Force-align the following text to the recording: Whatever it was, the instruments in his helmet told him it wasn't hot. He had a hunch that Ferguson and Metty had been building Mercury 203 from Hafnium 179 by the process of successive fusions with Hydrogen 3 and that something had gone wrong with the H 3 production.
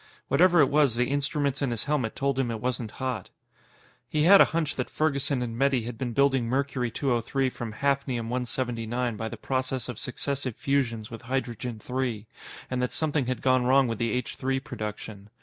Whatever 0.29 0.61
it 0.61 0.69
was, 0.69 0.95
the 0.95 1.09
instruments 1.11 1.61
in 1.61 1.69
his 1.69 1.83
helmet 1.83 2.15
told 2.15 2.39
him 2.39 2.49
it 2.49 2.59
wasn't 2.59 2.89
hot. 2.89 3.29
He 4.09 4.23
had 4.23 4.41
a 4.41 4.45
hunch 4.45 4.75
that 4.75 4.89
Ferguson 4.89 5.43
and 5.43 5.55
Metty 5.55 5.83
had 5.83 5.99
been 5.99 6.11
building 6.13 6.47
Mercury 6.47 6.89
203 6.89 7.51
from 7.51 7.71
Hafnium 7.73 8.27
179 8.27 9.15
by 9.15 9.29
the 9.29 9.37
process 9.37 9.87
of 9.87 9.99
successive 9.99 10.55
fusions 10.55 11.11
with 11.11 11.21
Hydrogen 11.21 11.77
3 11.77 12.25
and 12.71 12.81
that 12.81 12.91
something 12.91 13.27
had 13.27 13.43
gone 13.43 13.65
wrong 13.65 13.87
with 13.87 13.99
the 13.99 14.09
H 14.09 14.37
3 14.37 14.59
production. 14.59 15.29